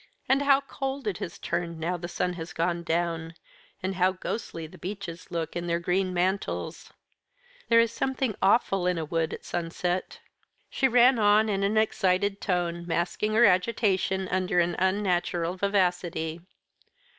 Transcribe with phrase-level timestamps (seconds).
[0.27, 3.35] And how cold it has turned now the sun has gone down;
[3.83, 6.91] and how ghostly the beeches look in their green mantles;
[7.69, 10.19] there is something awful in a wood at sunset."
[10.71, 16.41] She ran on in an excited tone, masking her agitation under an unnatural vivacity.